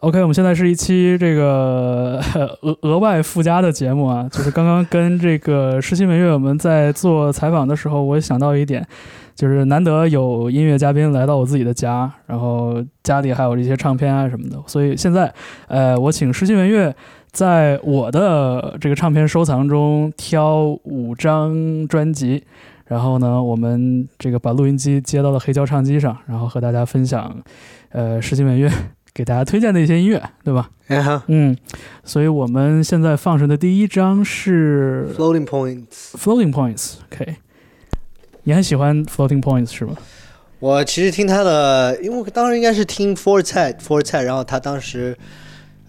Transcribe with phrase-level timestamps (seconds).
[0.00, 2.18] OK，我们现在是一期这个
[2.62, 8.82] 额额外附加的节目啊， 就是刚刚跟这个诗心文乐我们在做采访的时候，我也想到一点，
[9.34, 15.30] 就是难得有音乐嘉宾来到我自己的家，然后家里还有这些唱片啊什么的，所以现在
[15.68, 16.96] 呃，我请诗心文乐
[17.30, 22.42] 在我的这个唱片收藏中挑五张专辑。
[22.86, 27.36] 然后呢，我们这个把录音机接到了黑胶唱机上，然后和大家分享，
[27.90, 28.68] 呃，诗心文乐
[29.12, 30.70] 给大家推荐的一些音乐，对吧？
[31.28, 31.56] 嗯，
[32.04, 36.12] 所以我们现在放上的第一张是 Floating Points。
[36.16, 37.36] Floating Points，OK。
[38.44, 39.94] 你很喜欢 Floating Points 是吗？
[40.58, 45.16] 我其实听他的，因为我当时应该是听 Four Tet Four Tet，然后他当时。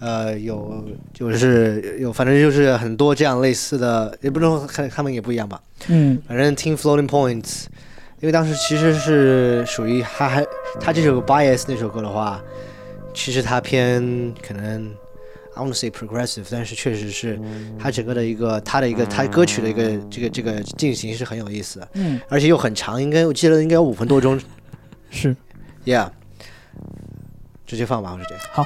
[0.03, 5.62] 呃，有就是有，反正就是很多这样类似的，也不能看他们也不一样吧。
[5.90, 7.65] 嗯，反正听 Floating Points，
[8.20, 10.43] 因为当时其实是属于他还
[10.79, 12.41] 他这首 Bias 那首歌的话，
[13.13, 14.93] 其实他偏可能
[15.53, 17.40] I want to say progressive，但是确实是
[17.77, 21.89] 他整个的一个他的一个他歌曲的一个这个这个进行是很有意思的。
[21.93, 24.39] 嗯，而且又很长，应该我记得应该有五分多钟。
[25.12, 25.35] 是
[25.85, 26.09] ，Yeah，
[27.65, 28.35] 直接放吧，我直接。
[28.54, 28.65] 好。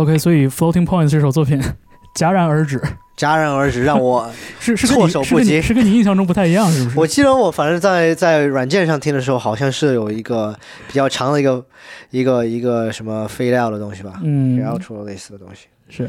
[0.00, 1.60] OK，所以 Floating Points 这首作品
[2.16, 2.80] 戛然而止，
[3.18, 6.98] 戛然而止，让我 是是措手不及是跟你印象中不太一样，是不是？
[6.98, 10.56] 我记得我反正在在软件上听的时候，好像是有一个
[10.88, 11.62] 比较长的一个
[12.10, 15.66] 一个一个什么废料的东西吧，嗯，然后出了类似的东西。
[15.90, 16.08] 是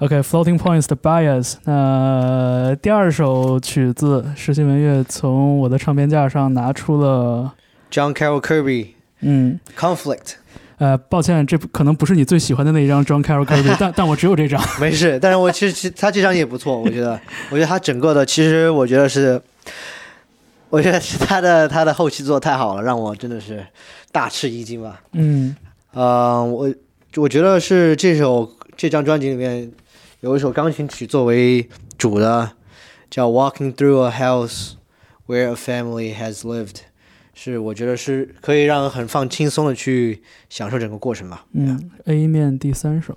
[0.00, 1.54] ，OK，Floating、Points 的 Bias。
[1.64, 7.54] 那第二首曲子，实习文乐从我的唱片架上拿出了
[7.92, 8.88] ，John Carroll Kirby
[9.20, 10.34] 嗯，Conflict，
[10.78, 14.62] 呃，抱歉，这可能不是你最喜欢的那一张 John Carroll Kirby， 但但我只有这张。
[14.80, 17.20] 没事，但是我其实其实他这张也不错，我觉得，
[17.50, 19.40] 我觉得他整个的，其实我觉得是，
[20.70, 23.66] 我觉得是他的他的后期做的太好了，让我真的是
[24.12, 25.00] 大吃一惊吧。
[25.12, 25.56] 嗯
[25.92, 26.72] 呃，我
[27.16, 29.72] 我觉得是这首这张专辑里面
[30.20, 32.52] 有一首钢琴曲作为主的，
[33.10, 34.74] 叫《Walking Through a House
[35.26, 36.66] Where a Family Has Lived》，
[37.40, 40.20] 是我觉得是可以让很放轻松的去
[40.50, 41.46] 享受整个过程吧。
[41.52, 43.16] 嗯，A 面第三首。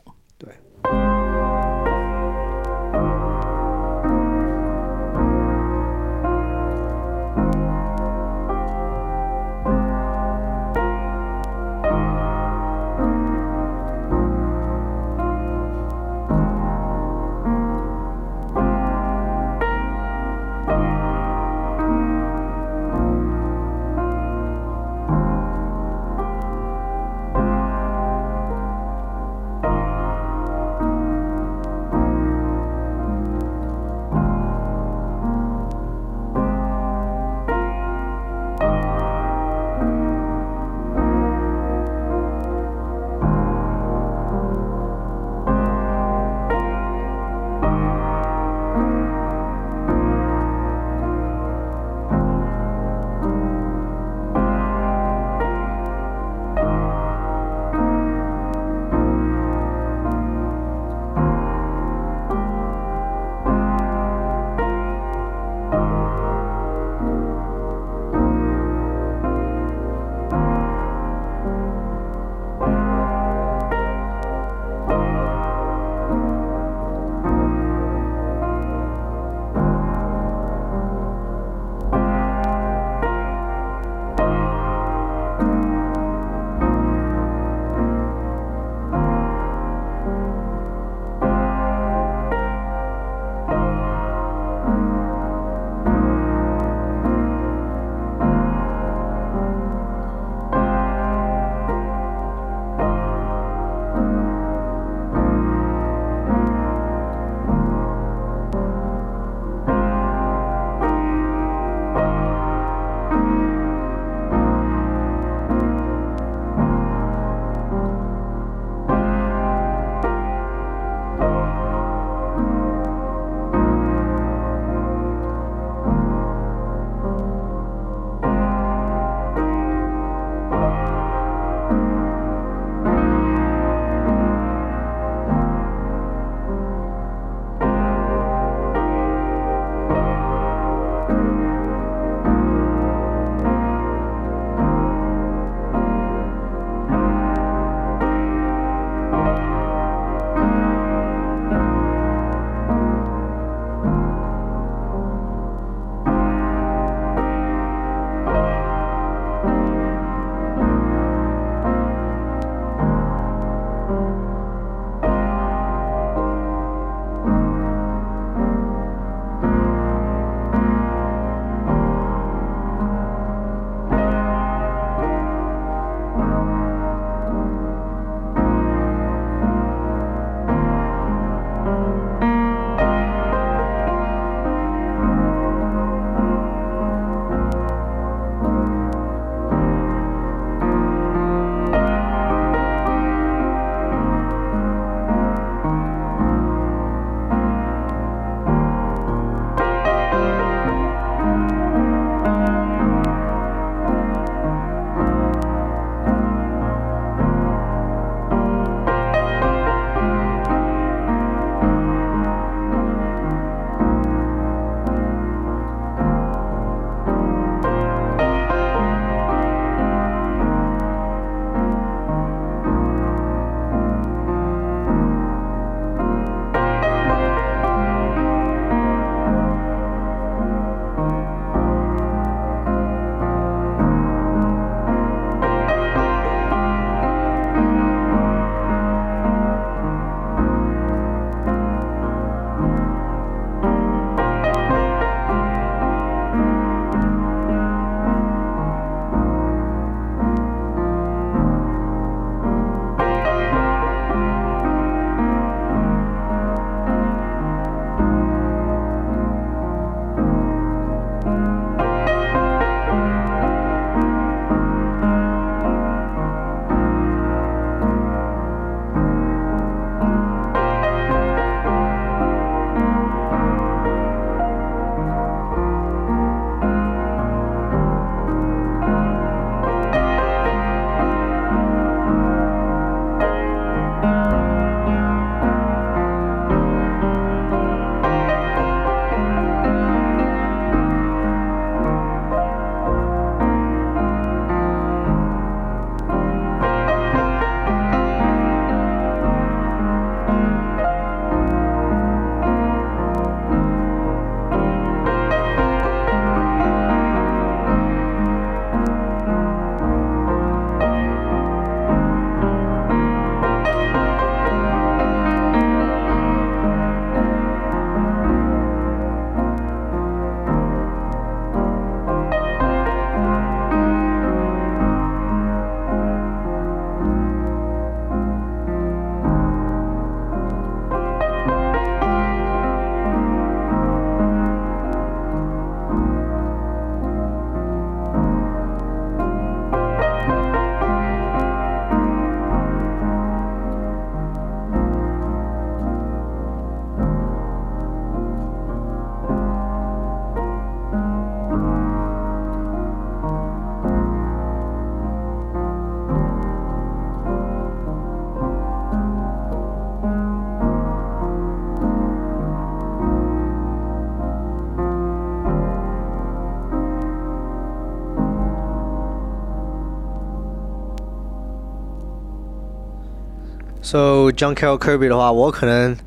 [373.92, 375.98] So John Carroll Kirby 的话，我可能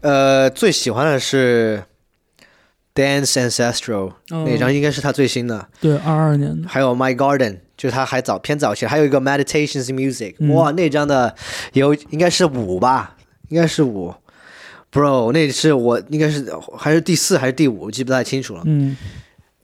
[0.00, 1.82] 呃最喜欢的是
[2.94, 5.68] Dance Ancestral、那张，应该是他最新的。
[5.82, 6.66] 对，二二年的。
[6.66, 11.36] 还有 My Garden，就是他还早偏早期，还有一个 Meditations Music，、嗯哇，那张的
[11.74, 14.14] 有应该是五吧，应该是五。
[14.90, 18.62] Bro，那是我应该是还是第四还是第五，我记不太清楚了。
[18.64, 18.96] 嗯，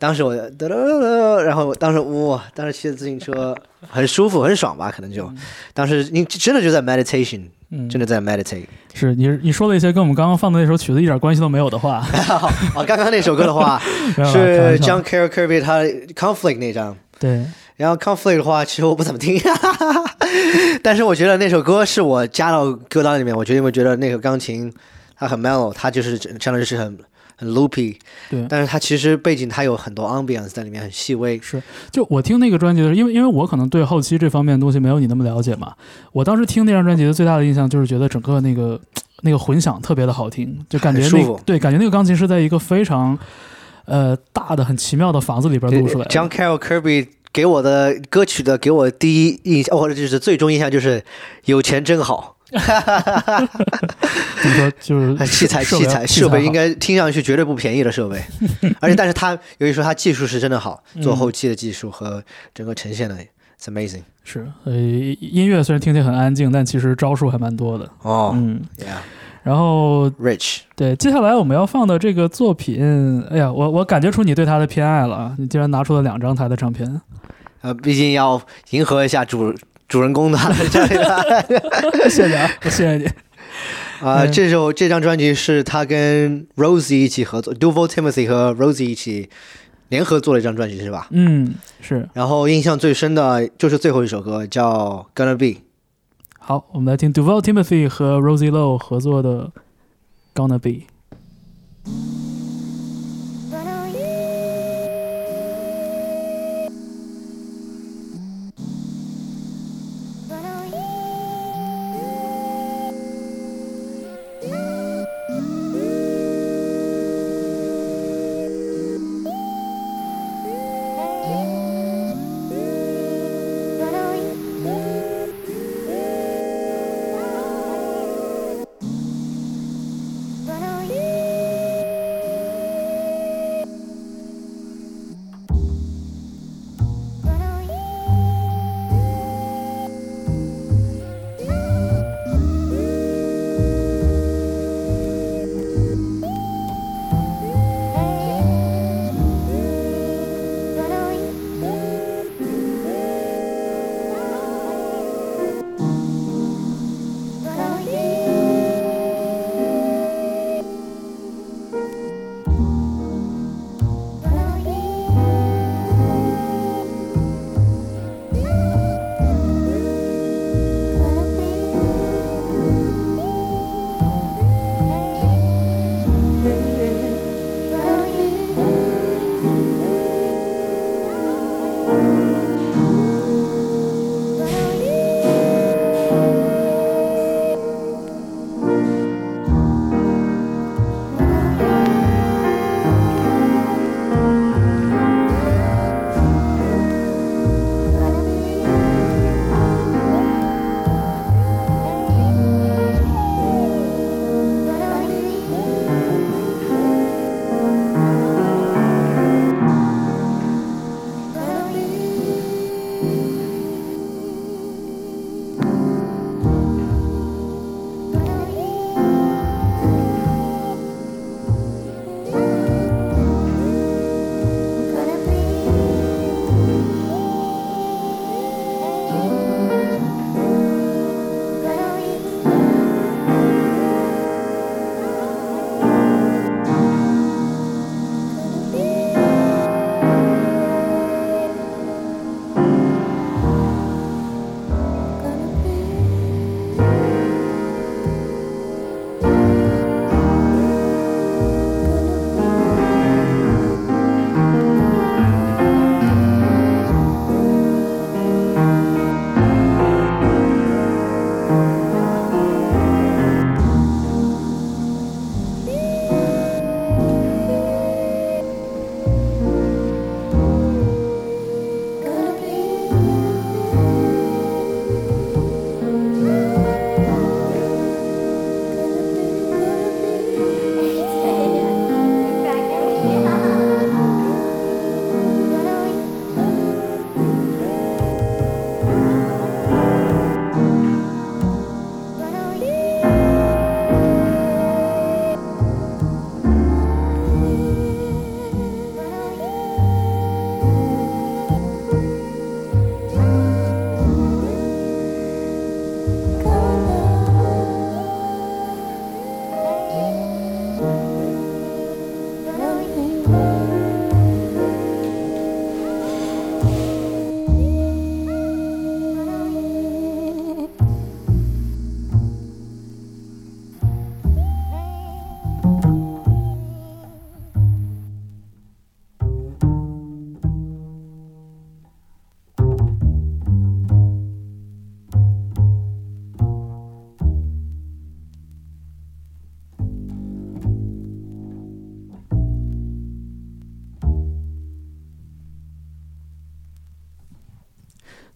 [0.02, 3.56] 当时我哒哒哒哒，然后当时哇，当时骑着自行车
[3.88, 5.32] 很舒服很爽吧，可能就，
[5.72, 7.88] 当时你真的就在 meditation，嗯。
[7.88, 8.64] 真的在 meditate。
[8.94, 12.52] 是你你说了一些跟我们刚刚放的那首曲子一点关系都没有的话，啊，
[12.84, 13.80] 刚刚那首歌的话
[14.18, 14.98] 没有啦开是玩笑。
[14.98, 15.82] John Carroll Kirby 他
[16.16, 17.44] Conflict 那张，对，
[17.76, 19.40] 然后 Conflict 的话，其实我不怎么听，
[20.82, 24.72] 但是我觉得那首歌是我加到歌单里面，我觉得因为觉得那个钢琴
[25.16, 26.98] 它很 mellow，它就是相当于是很
[27.36, 27.96] 很 loopy，
[28.30, 28.46] 对。
[28.48, 31.38] 但是它其实背景它有很多 ambience 在里面，很细微。
[31.40, 31.62] 是。
[31.90, 35.74] 就我听那个专辑的时候，因为因为我可能对后期这方面的东西没有你那么了解嘛，
[36.12, 38.80] 我当时听那张专辑的最大的印象就是觉得整个那个
[39.24, 43.16] 那个混响特别的好听，就感觉那个对，感觉那个钢琴是在一个非常
[43.84, 46.10] 呃大的很奇妙的房子里边录出来的。
[46.10, 51.04] John Carroll Kirby 给我的歌曲的给我第一印象，或者就是最终印象就是
[51.44, 58.22] 有钱真好，怎么说就是器材设器材设备应该该听上去绝对不便宜的设备，
[58.80, 62.22] 而且但是他由于说他技术是真的好，做嗯后期的技术和
[62.54, 67.88] 整个呈现的，it's amazing 是呃音乐虽然听起来很安静，但其实招数还蛮多的。
[68.02, 69.00] 哦、嗯，y e a h
[69.42, 75.34] 然后 rich 对，接下来我们要放的这个作品，哎呀，我我感觉出你对他的偏爱了啊！
[75.36, 77.00] 你竟然拿出了两张他的唱片，
[77.62, 78.40] 呃，毕竟要
[78.70, 79.52] 迎合一下主
[79.92, 80.38] 主人公的
[82.08, 83.04] 谢谢啊，谢谢你。
[84.00, 89.28] 啊，嗯这首这张专辑是他跟 Rosie 一起合作，Duval Timothy 和 Rosie 一起
[89.90, 91.08] 联合做了一张专辑是吧？
[91.10, 95.60] 嗯，是然后印象最深的就是最后一首歌叫 Gonna Be。
[96.38, 99.50] 好，我们来听 Duval Timothy 和 Rosie Lowe 合作的
[100.34, 100.70] 《Gonna Be》。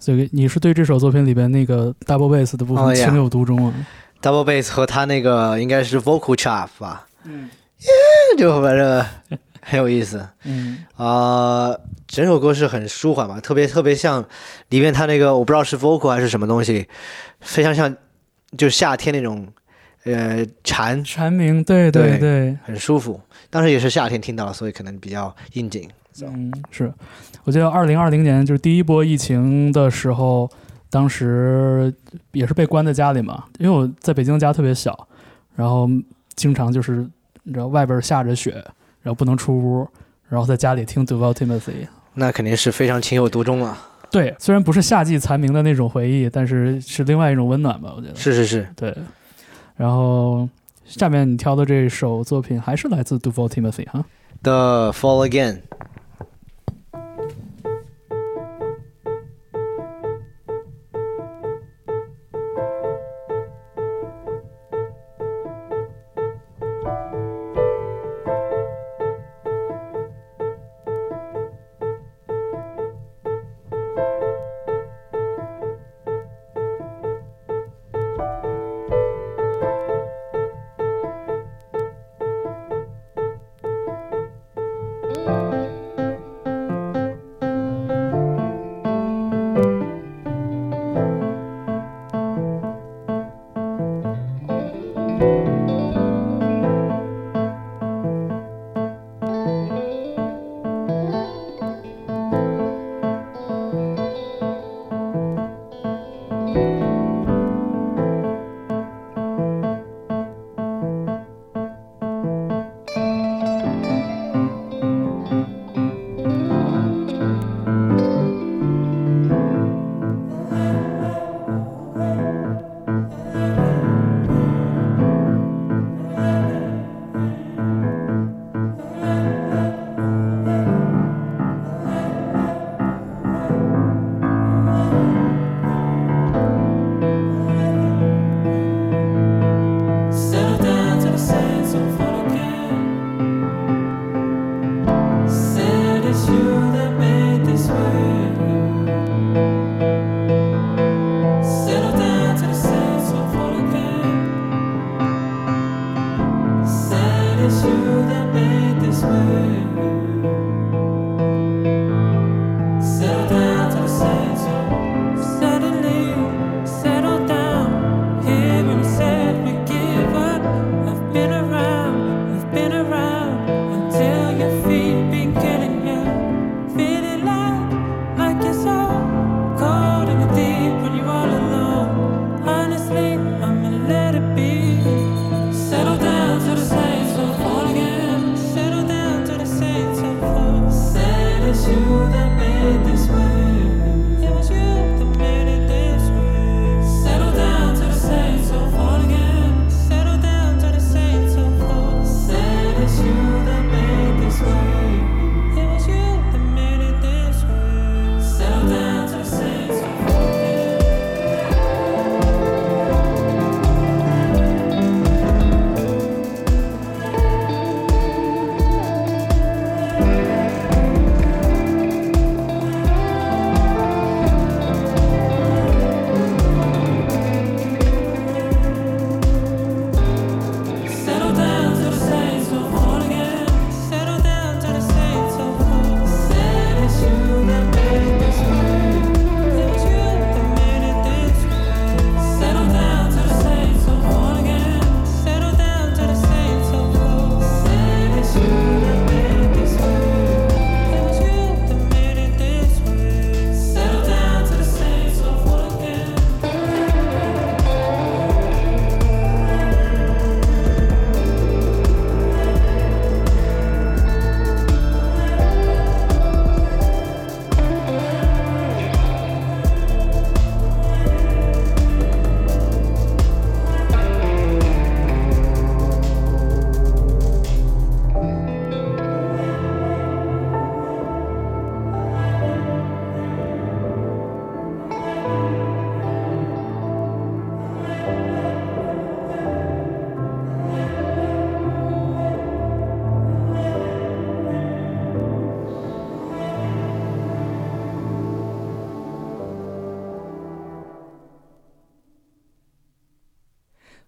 [0.06, 3.74] 所以你是对这首作品里边那个 double bass 的部分情有独钟啊
[4.22, 7.50] ？double bass 和他那个应该是 vocal chop 吧，嗯
[8.38, 9.04] 就反正
[9.60, 10.24] 很有意思。
[10.44, 11.74] 嗯啊、
[12.06, 14.24] 整首歌是很舒缓吧，特别特别像
[14.68, 16.86] 里面他那个我不知道是 vocal 还是什么东西，
[17.40, 17.92] 非常像
[18.56, 19.44] 就夏天那种
[20.04, 23.20] 呃蝉，蝉鸣，对对对对，很舒服。
[23.50, 25.90] 当时也是夏天听到，所以可能比较应景。
[26.22, 26.92] 嗯，是，
[27.44, 30.48] 我记得二零二零年就是第一波疫情的时候，
[30.88, 31.92] 当时
[32.32, 35.06] 也是被关在家里嘛，因为我在北京家特别小，
[35.54, 35.88] 然后
[36.34, 37.06] 经常就是
[37.42, 38.52] 你知道外边下着雪，
[39.02, 39.86] 然后不能出屋，
[40.28, 41.86] 然后在家里听 Devout Timothy。
[42.14, 43.78] 那肯定是非常情有独钟啊。
[44.10, 48.14] 对，虽然不是夏季蝉鸣的那种回忆，但是是另外一种温暖吧，我觉得。
[48.14, 48.96] 是是是，对，
[49.76, 50.48] 然后
[50.86, 54.04] 下面你挑的这首作品还是来自 Devout Timothy 哈。
[54.42, 55.58] The Fall Again。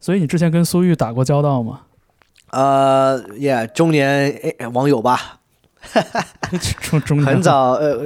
[0.08, 1.82] 所以你之前跟苏玉打过交道吗？
[2.50, 5.40] 呃，Yeah，中年诶网友吧，
[6.80, 7.98] 中中很早，呃，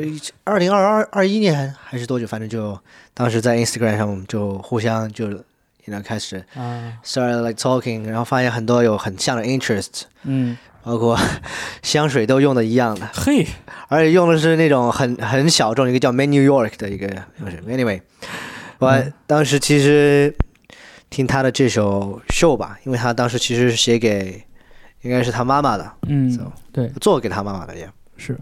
[0.42, 2.26] 二零二二二一年还是多久？
[2.26, 2.76] 反正就
[3.14, 5.44] 当时在 Instagram 上就互相就 you
[5.94, 11.16] know 开始啊，started like talking，然后发现很多有很像的 interest，嗯，包括
[11.82, 13.46] 香水都用的一样的，嘿，
[13.86, 17.06] 而且用的是那种很很小众一个叫 Man New York 的一个
[17.38, 17.60] 香水。
[17.68, 18.00] Anyway，
[18.80, 19.12] 我嗯。
[19.28, 20.34] 当时其实
[21.12, 24.42] 听他的这首 show 吧，因为他当时其实是写给
[25.02, 27.86] 应该是他妈妈的，嗯 So，对，做给他妈妈的也。
[28.16, 28.38] 是。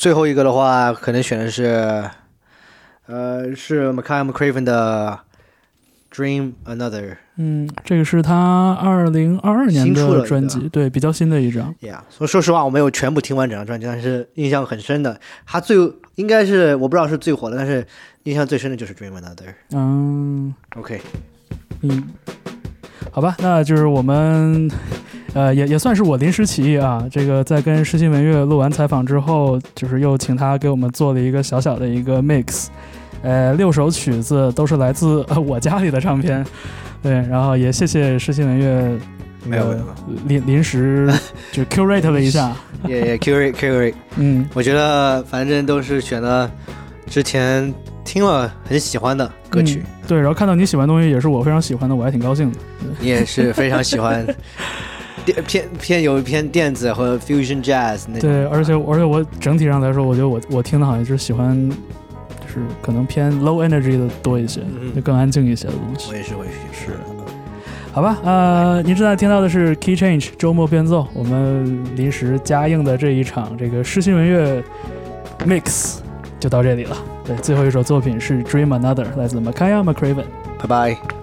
[0.00, 2.02] 最后一个的话，可能选的是
[3.04, 5.18] 呃，是 m c k a y McCraven 的
[6.16, 7.02] 《Dream Another》。
[7.36, 11.74] 嗯，这个是他二零二二年新出的的专辑，对，比较新的一张。
[11.82, 15.76] Yeah，说说实话，我没有全部听完整张专辑，但是印象很深的，他最
[16.14, 17.86] 应该是我不知道是最火的，但是
[18.22, 19.48] 印象最深的就是《Dream Another》。
[19.72, 20.98] 嗯 OK，
[21.82, 22.08] 嗯，
[23.10, 24.70] 好吧，那就是我们。
[25.32, 27.06] 呃，也也算是我临时起意啊。
[27.08, 32.66] 这个在跟诗心文乐录完采访之后，就是又请他给我们做了一个小小的一个 mix，
[33.22, 36.44] 呃，六首曲子都是来自、呃、我家里的唱片，
[37.00, 38.98] 对，然后也谢谢诗心文乐
[39.44, 39.84] 没有没有，
[40.26, 41.08] 临临时
[41.52, 42.52] 就 curate 了一下，
[42.88, 46.50] 也也 curate curate，嗯，我觉得反正都是选了
[47.06, 47.72] 之前
[48.10, 52.58] 听了很喜欢的歌曲，嗯对，然后看到你喜欢的东西也是我非常喜欢的，我还挺高兴的。
[52.98, 54.26] 你也是非常喜欢
[55.24, 58.28] 电偏偏有偏电子和 fusion jazz 那种。
[58.28, 66.16] 对，而且而且我整体上来说，我觉得我我听的好像就是喜欢，就是可能偏 low energy 的多一些，嗯就更安静一些的东西我。
[66.16, 66.92] 也是，我也是，是
[67.92, 74.60] 好吧，呃，您正在听到的是 Key Change 周末变奏，我们临时加映的这一场这个诗心文乐
[75.46, 75.98] mix
[76.40, 76.96] 就到这里了。
[77.24, 80.24] 对，最后一首作品是 Dream Another，来自 Makaya McCraven。
[80.58, 81.19] 拜拜。